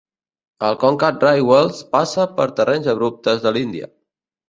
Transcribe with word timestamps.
El 0.69 0.77
Konkan 0.83 1.19
Railways 1.25 1.83
passa 1.93 2.29
per 2.41 2.51
terrenys 2.63 2.93
abruptes 2.97 3.49
de 3.49 3.57
l'Índia. 3.57 3.97